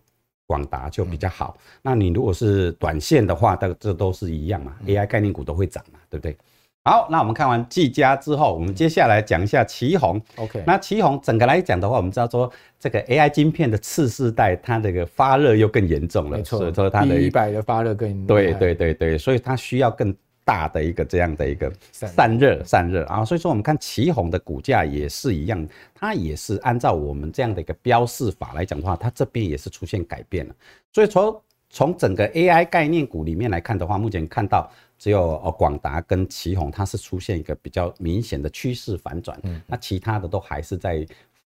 [0.49, 6.35] 广达就比较好，那你如果是短线的话，这这都是一样嘛，AI 概念股都会涨嘛，对不对？
[6.83, 10.19] 好，那我们看完技嘉之后，我们接下来讲一下旗宏。
[10.37, 20.11] OK，那旗宏整个来讲的话，我们知道说这个 AI 晶片的次世代，它这个发热又更严重了，没错，所以说它的一百的发热更对对对对，所以它需要更。
[20.43, 30.55] 大的一个这样的一个散热散热啊，所以说我们看奇宏的股价也是一样，它也是按照我们这样的一个标示法来讲的话，它这边也是出现改变了。
[30.91, 41.05] 所以从从整个 AI 概念股里面来看的话，目前看到只有哦广达跟奇宏它是出现一个比较明显的趋势反转，那其他的都还是在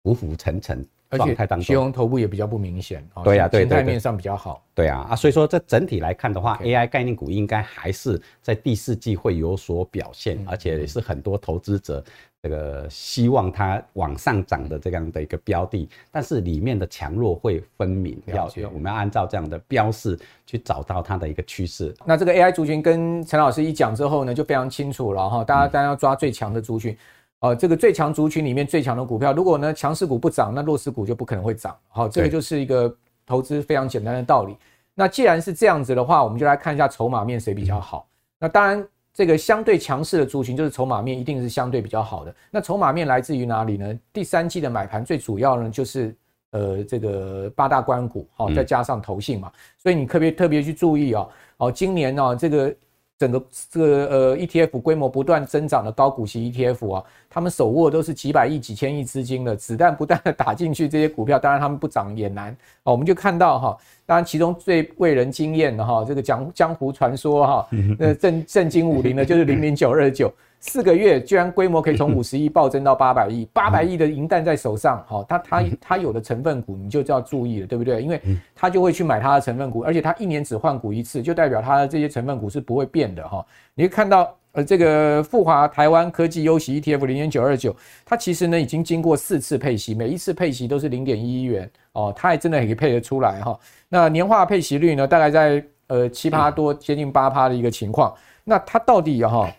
[0.02, 0.86] 浮浮沉沉。
[1.18, 12.04] 状态当中，头部也比较不明显，对呀，对，形态面上比较好，对啊，啊，所以说这整体来看的话，AI 概念股应该还是在第四季会有所表现，而且也是很多投资者
[12.44, 21.92] 这个希望它往上涨的这样的一个标的，但是里面的强弱会分明，要我们要按照这样的标示去找到它的一个趋势。
[22.06, 26.96] 那这个 AI 族群跟陈老师一讲之后呢，就非常清楚了哈，大家当然要抓最强的族群。
[27.42, 31.74] 哦，这个最强族群里面最强的股票，如果呢强势股不涨，那弱势股就不可能会涨。
[31.88, 32.94] 好，这个就是一个
[33.26, 34.58] 投资非常简单的道理。
[34.94, 38.06] 那既然是这样子的话，我们就来看一下筹码面谁比较好。
[38.38, 42.36] 那当然，这个相对强势的族群就是筹码面一定是相对比较好的。
[42.52, 43.98] 那筹码面来自于哪里呢？
[44.12, 46.14] 第三季的买盘最主要呢就是
[46.52, 49.50] 呃这个八大关股，好，再加上投信嘛。
[49.78, 52.76] 所以你特别特别去注意哦，哦，今年呢这个。
[53.20, 62.94] 整个这个呃 ETF 规模不断增长的高股息 ETF 啊，他们手握都是几百亿、几千亿资金的子弹不断的打进去，这些股票当然他们不涨也难哦。
[62.94, 67.68] 我们就看到哈，当然其中最为人惊艳的哈，这个江江湖传说哈，
[68.00, 70.34] 那震震惊武林的就是零零九二九。
[70.60, 78.02] 四个月居然规模可以从 五十亿暴增到八百亿，八百亿的银弹在手上，好，他他他有的成分股你就要注意了，对不对？
[78.02, 78.22] 因为
[78.54, 83.46] 他就会去买它的成分股，而且它一年只换股一次，就代表它的这些成分股是不会变的哈。
[83.74, 87.74] 你会看到呃这个富华台湾科技优息 ETF 零点九二九，
[88.06, 93.58] 它其实呢已经经过四次配息，每一次配息都是零点一一元哦，它还真的可以配得出来哈。
[93.88, 98.14] 那年化配息率呢大概在呃七趴多，接近八趴的一个情况。
[98.44, 99.50] 那它到底哈？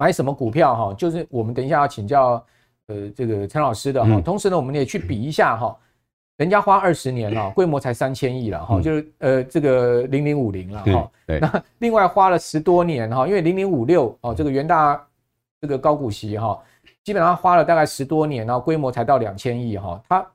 [0.00, 0.94] 买什么股票哈？
[0.94, 2.42] 就是我们等一下要请教
[2.86, 4.18] 呃这个陈老师的哈。
[4.22, 5.76] 同时呢，我们也去比一下哈，
[6.38, 11.10] 人家花二十年了， 规模才三千亿了哈，就是呃这个零零五零了哈。
[11.38, 15.06] 那另外花了十多年哈，因为零零五六哦这个元大
[15.60, 16.58] 这个高股息哈，
[17.04, 20.02] 基本上花了大概十多年，然后规模才到两千亿哈。
[20.08, 20.26] 他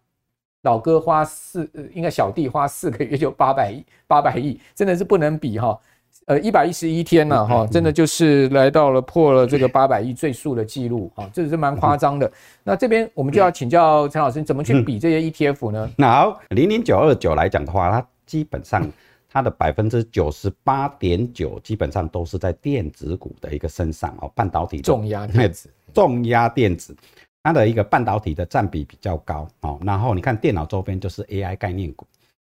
[0.62, 5.80] 老哥花四，应该小弟花四个月就八百亿，八百亿真的是不能比哈。
[6.28, 12.32] 呃，一百一十一天了哈，真的就是来到了破了这个八百亿最速的记录啊，这是蛮夸张的。
[12.64, 15.88] 那这边我们就要请教陈老师，怎么去比这些 ETF 呢？
[15.96, 18.92] 那好，零零九二九来讲的话，它基本上
[19.30, 26.96] 它的百分之九十八点九基本上都是在电子股的一个身上哦，半导体重压电子， 重压电子，
[27.44, 29.80] 它的一个半导体的占比比较高哦。
[29.86, 32.04] 然后你看电脑周边就是 AI 概念股。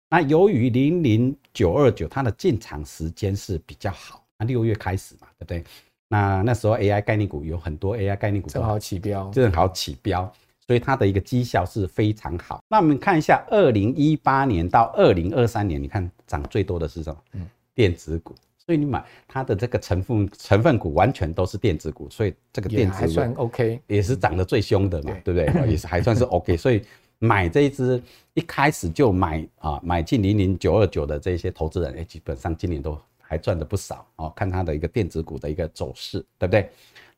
[0.10, 5.63] 那由于零零九二九它的进场时间是比较好，那六月开始嘛，对不对？
[6.08, 10.32] 那那时候 AI 概念股有很多 AI 概念股正好起标，正好起标，
[10.68, 12.60] 所以它的一个绩效是非常好。
[12.70, 17.20] 那我们看一下，二零一八年到二零二三年，你看涨最多的是什么？
[17.34, 18.36] 嗯，电子股。
[18.65, 25.70] 所以你买它的这个成分成分股完全都是电子股，所以这个电子股还算 OK，也是涨得最凶的嘛，对不对？
[25.70, 26.58] 也是还算是 OK。
[26.58, 26.82] 所以
[27.19, 28.01] 买这一支
[28.34, 34.32] 一开始就买啊，买进零零九二九的这些投资人，哎，基本上今年都还赚的不少哦。
[34.36, 36.69] 看它的一个电子股的一个走势，对不对？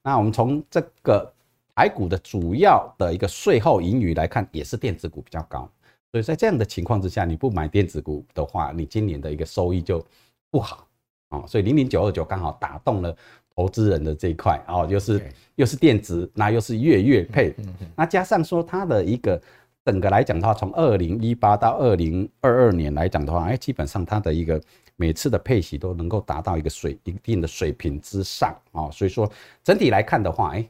[0.01, 1.31] 那我们从这个
[1.75, 5.69] 台股的主要的一个税后盈余来看，也是电子股比较高。
[6.11, 10.03] 所以在这样的情况之下，你不买电子股的话，你今年的一个收益就
[10.49, 10.87] 不好。
[11.29, 13.13] 哦，所以零零九二九刚好打动了
[13.53, 15.21] 投资人的这一块哦，又是
[15.55, 17.53] 又是电子，那又是月月配，
[17.97, 19.41] 那加上说它的一个
[19.87, 24.61] 整个来讲的话，从二零一八到二零二二年来讲的话，哎，基本上它的一个
[24.97, 29.31] 每次的配息都能够达到一个水一定的水平之上啊，所以说
[29.63, 30.69] 整体来看的话，哎，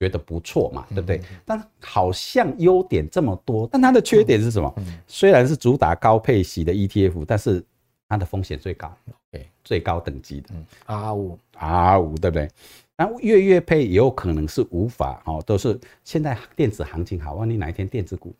[0.00, 1.20] 觉得不错嘛，对不对？
[1.44, 4.74] 但好像优点这么多，但它的缺点是什么？
[5.06, 7.62] 虽然是主打高配息的 ETF，但是
[8.08, 8.90] 它的风险最高。
[9.64, 10.50] 最高等级的
[10.84, 12.48] R 五 R 五对不对？
[12.98, 18.32] 那月月配也有可能是无法哦，都是现在电子行情好，万一哪一天电子股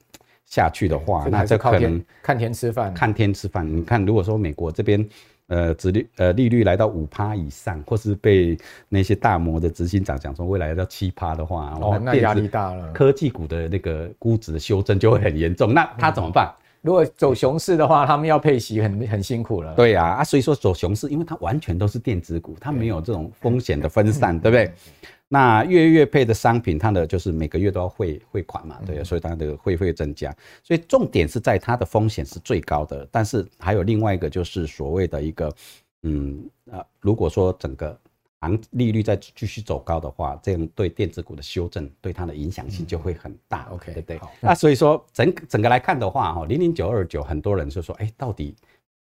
[0.46, 3.66] 下去的话，那这可能看天吃饭，看天吃饭。
[3.66, 5.06] 你看，如果说美国这边
[5.46, 8.56] 呃，殖利呃利率来到五趴以上，或是被
[8.88, 16.50] 那些大摩的执行长讲说未来要到七趴的话，哦，那压力大了，科技股的那个估值的修正就会很严重，那他怎么办？
[16.80, 19.74] 如果走熊市的话，他们要配息很很辛苦了。
[19.74, 24.70] 对呀，啊，所以说走熊市，因为它完全都是电子股，它没有这种风险的分散，对不对？
[25.28, 30.34] 那月月配的商品，它的就是每个月都要汇汇款嘛，对，所以它的汇会增加。
[30.62, 35.54] 所以重点是在它的风险是最高的，但是还有另外一个就是所谓的一个，
[36.02, 37.98] 嗯呃，如果说整个
[38.40, 38.60] 行。
[38.72, 43.66] 利率再继续走高的话，这样对电子股的修正对它的影响性就会很大。
[43.72, 44.20] OK，对不对？
[44.40, 48.54] 那所以说整整个来看的话，哈，零零九二九很多人就说，哎，到底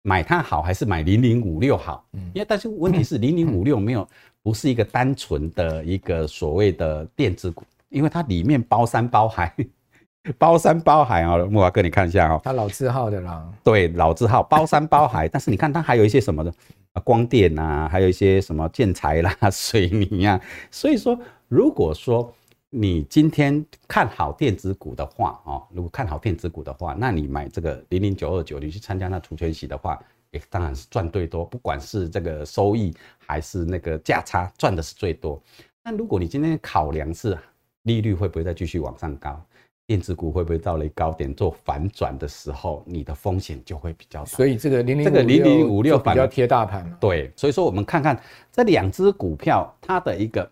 [0.03, 2.05] 买它好还是买零零五六好？
[2.33, 4.07] 因为但是问题是零零五六没有
[4.43, 9.53] 不是一个单纯的一个所谓的电子股，因为它里面包山包海，
[10.37, 11.37] 包山包海啊。
[11.37, 16.53] 木华哥，你看一下哦，它老字号的啦，对，老字号包山包海， 但是你看它还有一些什么的。
[16.93, 20.39] 啊，光电啊，还有一些什么建材啦、水泥啊，
[20.69, 22.31] 所以说，如果说
[22.75, 32.91] 你今天看好电子股的话，哦，如果看好电子股的话，那你买这个零零九二九，你去参加那除权息的话，也，当然是赚最多，不管是这个收益
[33.27, 35.39] 还是那个价差，赚的是最多。
[35.83, 37.37] 那如果你今天考量是
[37.83, 39.39] 利率会不会再继续往上高？
[39.85, 44.25] 电子股会不会到了高点做反转的时候，你的风险就会比较大。
[44.25, 46.89] 所以这个零零这个零零五六比较贴大盘。
[46.99, 48.19] 对，所以说我们看看
[48.51, 50.49] 这两只股票它的一个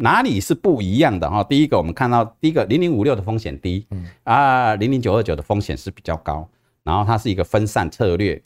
[0.00, 1.44] 哪里是不一样的哈。
[1.44, 6.48] 第一个我们看到第一个零零五六的风险低，嗯啊零零九二九的风险是比较高，
[6.82, 8.40] 然后它是一个分散策略，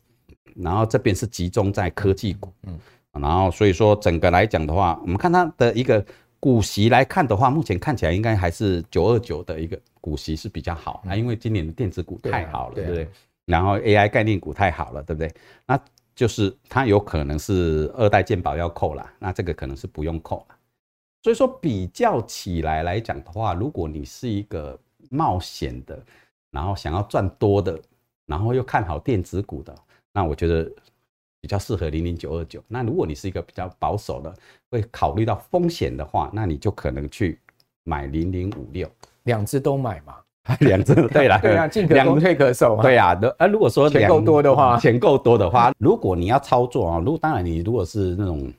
[0.57, 2.79] 然后这边是集中在科技股，嗯，
[3.13, 6.05] 然后所以说整个来讲的话，我们看它的一个。
[6.41, 13.09] 股息来看的话，目前看起来应该还是九二九的一个股息是比较好啊，因为今年的电子股太好了，对不对？
[13.47, 15.33] 然后 AI 概念股太好了，对不对？
[15.67, 15.81] 那
[16.15, 20.54] 就是它有可能是二代健保要扣了，那这个可能是不用扣了。
[21.25, 24.79] 所以说比较起来来讲的话，如果你是一个
[25.11, 26.01] 冒险的，
[26.53, 27.77] 然后想要赚多的，
[28.27, 29.75] 然后又看好电子股的，
[30.13, 30.71] 那我觉得。
[31.41, 32.59] 比较适合零零九二九。
[32.67, 34.35] 那如果你是一个比较保守的，
[34.71, 37.39] 会考虑到风险的话，那你就可能去
[37.83, 38.89] 买零零五六，
[39.25, 40.17] 两只都买嘛。
[40.61, 42.81] 两只 对了，对啊，进可攻退可守。
[42.81, 48.51] 对啊，呃，如果说钱够多的话，钱够多的话，如果你要操作啊，如果当然你如果是那种。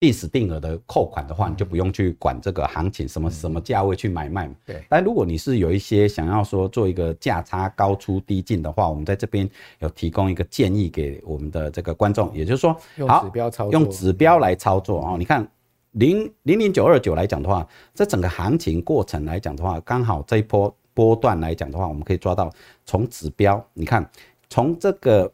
[0.00, 4.54] 定时定额的扣款的话，你就不用去管这个行情，什么什么价位去买卖嘛。
[4.64, 4.80] 对。
[4.88, 15.16] 但如果你是有一些想要说做一个价差高出低进的话，我们在这边有提供一个建议给我们的这个观众，也就是说，用指标操作，用指标来操作啊。
[15.18, 15.44] 你看
[15.90, 22.48] 零零零九二九来讲的话，这整个行情过程来讲的话，刚好这一波波段来讲的话，我们可以抓到
[22.84, 24.08] 从指标，你看
[24.48, 25.24] 从这个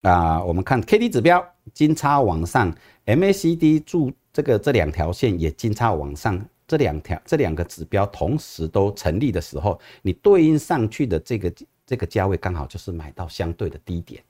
[0.00, 2.74] 啊、呃，我们看 K D 指标金叉往上。
[3.06, 11.52] MACD 柱这个这两条线也金叉往上，这两条这两个指标同时都成立的时候，你对应上去的这个
[11.84, 14.22] 这个价位刚好就是买到相对的低点。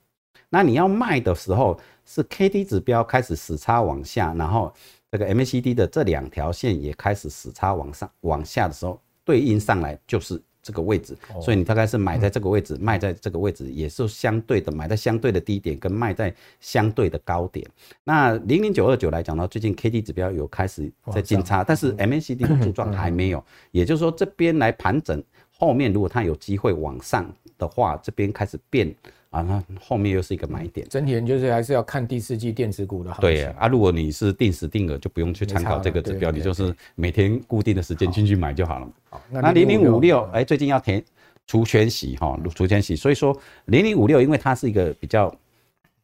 [0.49, 4.73] 那你要卖的时候是 KD 指标开始死叉往下，然后
[5.11, 17.69] 这个 MACD 的这两条线也开始死叉往上往下的时候，对应上来就是这个位置，所以你大概是买在这个位置，卖在这个位置，也是相对的买在相对的低点，跟卖在相对的高点。
[18.05, 25.23] 那零零九二九来讲呢，最近 K D 指标有开始在金叉，但是 M A C D 的柱状还没有，也就是说这边来盘整，
[25.59, 28.95] 后面如果它有机会往上的话，这边开始变。
[29.33, 30.87] 啊，那后面又是一个买点。
[30.89, 33.13] 整体人就是还是要看第四季电子股的。
[33.21, 38.89] 对啊，如果你是定时定额，就不用去参考这个指标，你就是每天固定的时间进去买就好了。
[39.11, 41.03] 好，那零零五六，哎，最近要填
[41.49, 45.35] 除权息哈，除权息，所以说零零五六，因为它是一个比较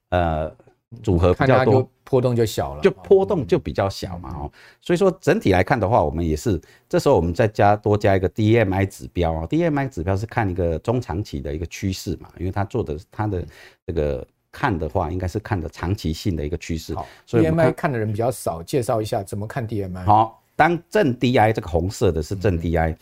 [0.09, 0.53] 呃。
[1.03, 6.59] 组合比较多，波动就小了，就波动就比较小嘛哦，所以说整体来看的话，我们也是
[6.89, 13.45] 这时候我们再加多加一个 DMI 指标啊，DMI 指标是看一个中长期的一个趋势嘛，因为它做的它的
[13.87, 16.95] 这个看的话，应该是看的长期性的一个趋势。
[17.27, 20.07] 所以 DMI 看的人比较少，介绍一下怎么看 DMI。
[20.07, 22.97] 好，当正 DI 这个红色的是正 DI，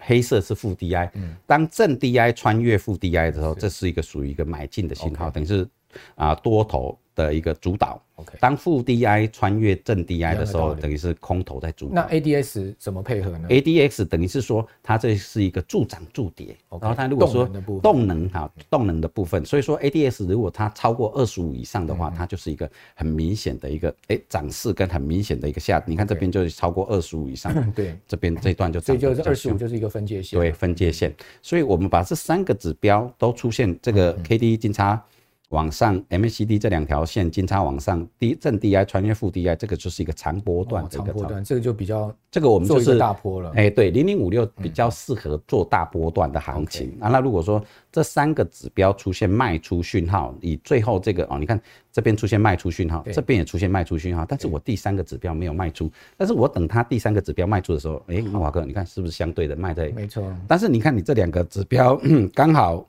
[0.00, 1.10] 黑色是负 DI，
[1.46, 5.68] 当正 DI 穿越负 DI 的时候，这是一个属于一个买进的信号，等于是
[6.14, 8.00] 啊多头的一个主导。
[8.18, 8.38] Okay.
[8.40, 11.96] 当负 DI 穿越正 DI 的时候，等于是空头在主导。
[11.96, 16.56] 那 ADX 怎么配合呢？ADX 等于是说它这是一个助涨助跌。
[16.70, 16.80] Okay.
[16.80, 17.46] 然后它如果说
[17.82, 25.84] 动能哈动能的部分，所以说 ADX 如果它超过二十五以上的话，它就是一个很明显的一个哎涨势跟很明显的一个下。
[25.86, 30.40] 你看这边就是超过二十五以上，对，这边这一段就这就是二十五就是一个分界线。
[30.40, 31.14] 对，分界线。
[31.42, 35.04] 所以我们把这三个指标都出现这个 KD 金叉。
[35.50, 43.52] 往上，MACD 这两条线金叉往上，低正 DI 穿越负 DI，这个就是一个长波段的一个长波段，这个就比较这个我们就是大波了。
[43.54, 47.08] 哎，对，零零五六比较适合做大波段的行情啊。
[47.08, 51.60] 那如果说这三个指标出现卖出讯号，以最后这个哦，你看
[51.92, 59.90] 这边出现卖出讯号，这边也出现卖出讯号，但是我第三个指标没有卖出，但是我等它第三个指标卖出的时候，哎，华哥，你看是不是相对的卖在？
[59.90, 60.24] 没错。
[60.48, 61.96] 但是你看你这两个指标
[62.34, 62.84] 刚好。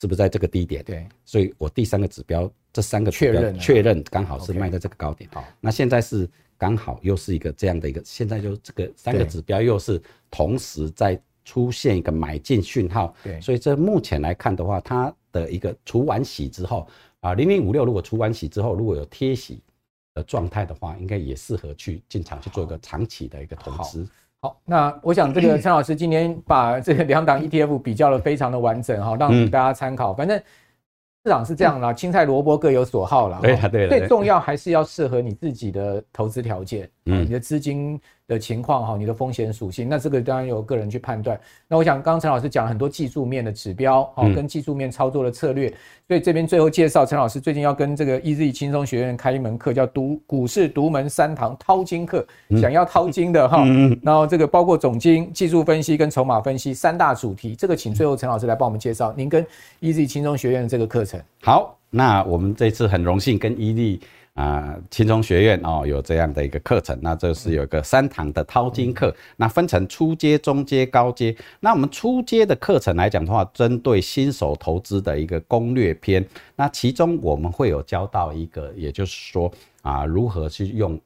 [0.00, 0.84] 是不是在这个低点？
[0.84, 5.28] 对，所以我第三个指标，这三个确认确认刚好是卖在这个高点。
[5.32, 6.28] 好，那现在是
[6.58, 13.14] 刚好又是一个这样的一个，现在就这个三个指标又是同时在出现一个买进讯号。
[13.22, 16.86] 对，所以这目前来看的话，它的一个除完息之后
[17.20, 19.62] 啊，零零五六如果除完息之后，如果有贴息
[20.12, 24.06] 的状态的话，应该也适合去进场去做一个长期的一个投资。
[24.42, 30.12] 好，那我想这个 陈老师今天把这个两档 ETF 比较的非常的完整哈，让大家参考。
[30.12, 30.36] 反正
[31.24, 33.40] 市场是这样啦，青菜萝卜各有所好啦。
[33.42, 41.38] 对对，最重要还是要适合你自己的投资条件，嗯，你的资金的情况哈，你的风险属性，那这个当然由个人去判断。
[41.68, 45.72] 那我想刚刚陈老师讲了很多技术面的指标哦，跟技术面操作的策略。
[46.08, 52.26] 所以这边最后介绍陈老师最近要跟这个 EZ 轻松学院开一门课，叫独股市独门三堂淘金课。
[52.60, 53.64] 想要淘金的哈，
[54.02, 57.54] 然后这个包括总经、技术分析跟筹码分析三大主题。
[57.54, 59.46] 这个请最后陈老师来帮我们介绍您跟
[59.80, 61.20] EZ 轻松学院的这个课程。
[61.42, 64.00] 好，那我们这次很荣幸跟 EZ。
[64.36, 71.34] 啊，轻松学院哦，有这样的一个课程，那这是有一个三堂的淘金课，那分成初阶、中阶、高阶。
[71.60, 76.22] 那我们初阶的课程来讲的话，针对新手投资的一个攻略篇，
[76.54, 81.00] 那其中我们会有教到一个，也就是说啊，如何去用。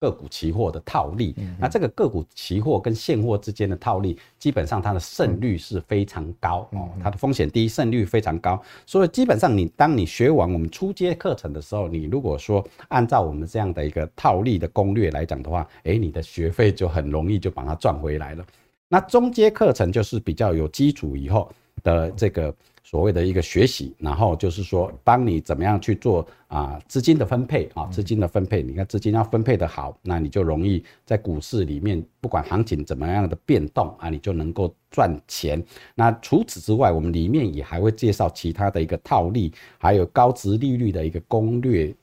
[0.00, 8.60] 个股期货的套利，那这个个股期货跟现货之间的套利，基本上它的胜率是非常高哦，它的风险低，胜率非常高。
[8.86, 18.44] 所以基本上你当你学完我们初阶课程的时候，你如果说按照我们这样的一个套利的攻略来讲的话，诶，你的学费就很容易就把它赚回来了。
[18.88, 22.54] 那中阶课程就是比较有基础以后的这个。
[22.90, 35.64] 所谓的一个学习，然后就是说帮你怎么样去做啊资金的分配啊资金的分配，你看资金要分配的好，那你就容易在股市里面不管行情怎么样的变动啊，你就能够赚钱。
[35.94, 41.94] 那除此之外，我们里面也还会介绍其他的一个套利，还有高值利率的一个攻略。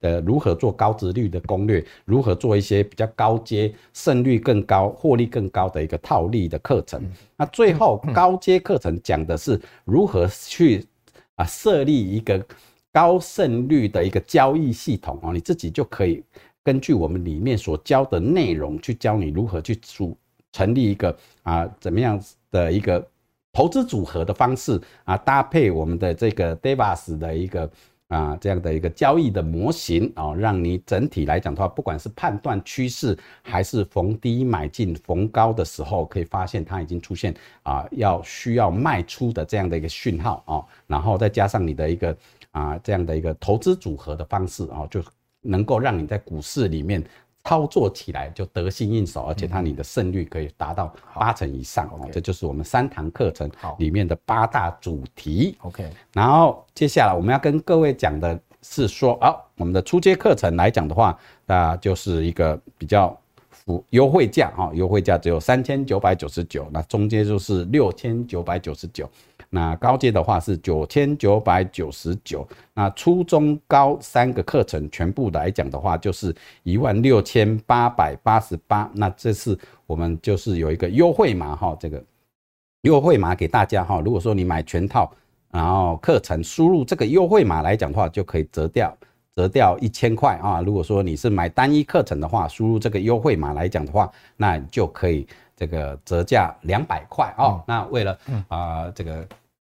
[0.00, 1.84] 呃，如何做高值率的攻略？
[2.06, 7.02] 如何做一些比较高阶、胜率更高、获利更高的一个套利的课程？
[7.36, 10.86] 那最后高阶课程讲的是如何去
[11.34, 12.42] 啊设立一个
[12.90, 16.24] 高胜率的一个交易系统哦，你自己就可以
[16.64, 20.16] 根据我们里面所教的内容去教你如何去组
[20.50, 22.18] 成立一个啊怎么样
[22.50, 23.06] 的一个
[23.52, 27.70] 投资组合的方式啊，搭配我们的这个 Devas 的一个。
[28.10, 37.32] 啊，这样的一个交易的模型啊，让你整体来讲的话，不管是判断趋势，还是逢低买进、逢高的时候，可以发现它已经出现
[37.62, 42.16] 啊，要需要卖出的这样的一个讯号啊，然后再加上你的一个
[42.50, 45.00] 啊这样的一个投资组合的方式啊，就
[45.40, 47.02] 能够让你在股市里面
[47.44, 52.08] 操作起来就得心应手，而且它你的胜率可以达到八成以上哦。
[52.12, 55.56] 这就是我们三堂课程里面的八大主题。
[55.62, 63.18] OK，然后接下来我们要跟各位讲的是说，啊，我们的初阶课程来讲的话，那就是一个比较
[63.88, 69.08] 优惠价啊，优惠价只有三千九百九十九，那中间就是六千九百九十九。
[69.52, 76.32] 那高阶的话是九千九百九十九，那初中高三个课程全部来讲的话就是
[76.62, 78.88] 一万六千八百八十八。
[78.94, 82.00] 那这次我们就是有一个优惠码哈，这个
[82.82, 84.00] 优惠码给大家哈。
[84.04, 85.10] 如果说你买全套，
[85.50, 88.96] 然后课程输入这个优惠码来讲的话，就可以折掉
[89.34, 90.60] 折掉一千块啊。
[90.60, 95.26] 如果说你是买单一课程的话，输入这个优惠码来讲的话，那就可以
[95.56, 97.60] 这个折价两百块啊。
[97.66, 98.12] 那为了
[98.46, 99.26] 啊、呃、这个。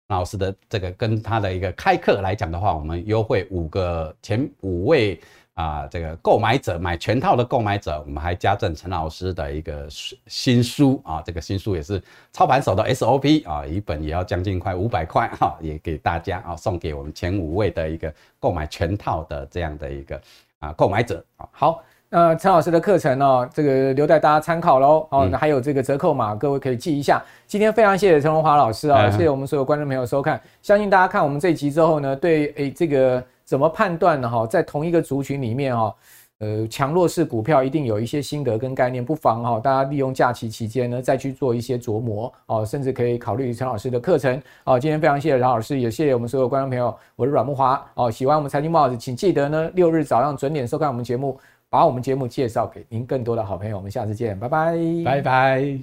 [0.07, 5.19] 老师的这个跟他的一个开课来讲的话，我们优惠五个前五位
[5.53, 9.85] 啊，这个购买者买全套的购买者，我们还加赠陈老师的一个
[10.27, 12.01] 新书啊，这个新书也是
[12.31, 20.21] 操盘手的 SOP 啊，一本也要将近快五百块哈，也给大家啊，送给我们前五位的一个购买全套的这样的一个
[20.59, 21.83] 啊购买者啊，好。
[22.09, 25.05] 那陈老师的课程哦，这个留待大家参考喽。
[25.11, 27.21] 哦，那还有这个折扣码，各位可以记一下。
[27.45, 30.41] 今天非常谢谢陈荣华老师啊，谢谢我们所有观众朋友收看。
[30.61, 34.29] 相信大家看我们这一集之后呢，对诶这个怎么判断呢？
[34.29, 35.93] 哈，在同一个族群里面哈，
[36.39, 44.41] 呃，强弱势股票一定有一些心得跟概念，不妨哈，大家利用假期期间呢，再去做一些琢磨哦，甚至可以考虑陈老师的课程。
[44.63, 46.95] 哦，今天非常谢谢陈老师，也谢谢我们所有观众朋友。
[47.17, 51.37] 我是阮木华哦，喜欢我们财经慕 House，请记得呢，六日早上准点收看我们节目。
[51.69, 55.77] 把我们节目介绍给您更多的好朋友，我们下次见，拜拜，拜拜。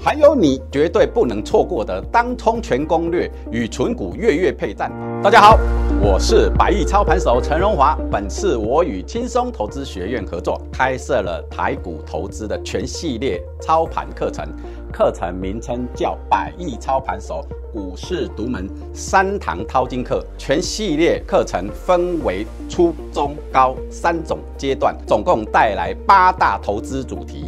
[0.00, 4.90] 还有你绝对不能错过的当冲全攻略与存股月月配战。
[5.22, 5.58] 大家好，
[6.00, 7.98] 我是百亿操盘手陈荣华。
[8.10, 14.46] 本次我与轻松投资学院合作，开设了台股投资的全系列操盘课程，
[14.92, 17.44] 课程名称叫百亿操盘手。
[17.70, 27.47] 股市独门三堂淘金课，全系列课程分为初、中、高三种阶段，总共带来八大投资主题。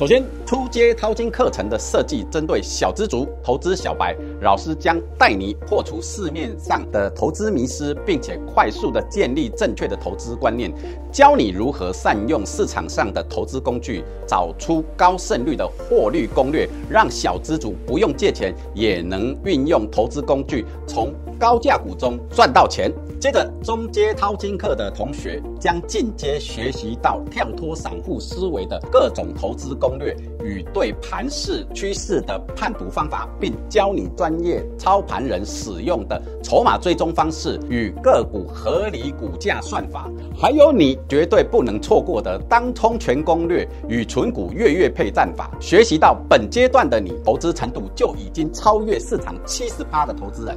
[0.00, 10.72] 首先，初阶淘金课程的设计针对小资族、投资小白，老师将带你破除市面上的投资迷思，并且快速的建立正确的投资观念，
[11.12, 22.90] 教你如何善用市场上的投资工具，找出高胜率的获利攻略，让小资族不用借钱也能运用投资工具，从高价股中赚到钱。
[23.20, 45.50] 接着，中阶淘金课的同学将进阶学习到跳脱散户思维的各种投资攻略与对盘势趋势的判读方法，并教你专业操盘人使用的筹码追踪方式与个股合理股价算法，还有你绝对不能错过的当冲全攻略与存股月月配战法。
[45.58, 50.56] 学习到本阶段的你，投资程度就已经超越市场七十趴的投资人。